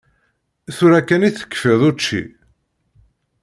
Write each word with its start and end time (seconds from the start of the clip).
Tura 0.75 1.01
kan 1.07 1.25
i 1.27 1.31
tekfiḍ 1.31 1.81
učči? 1.89 2.21